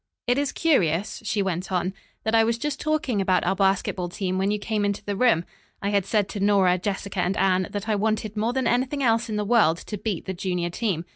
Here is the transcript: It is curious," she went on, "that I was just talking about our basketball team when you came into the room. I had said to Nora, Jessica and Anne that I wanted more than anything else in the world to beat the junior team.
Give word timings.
It 0.25 0.39
is 0.39 0.51
curious," 0.51 1.21
she 1.23 1.43
went 1.43 1.71
on, 1.71 1.93
"that 2.23 2.33
I 2.33 2.43
was 2.43 2.57
just 2.57 2.79
talking 2.81 3.21
about 3.21 3.43
our 3.45 3.55
basketball 3.55 4.09
team 4.09 4.39
when 4.39 4.49
you 4.49 4.57
came 4.57 4.83
into 4.83 5.05
the 5.05 5.15
room. 5.15 5.45
I 5.79 5.89
had 5.91 6.07
said 6.07 6.27
to 6.29 6.39
Nora, 6.39 6.79
Jessica 6.79 7.19
and 7.19 7.37
Anne 7.37 7.67
that 7.69 7.87
I 7.87 7.93
wanted 7.93 8.35
more 8.35 8.51
than 8.51 8.65
anything 8.65 9.03
else 9.03 9.29
in 9.29 9.35
the 9.35 9.45
world 9.45 9.77
to 9.77 9.99
beat 9.99 10.25
the 10.25 10.33
junior 10.33 10.71
team. 10.71 11.05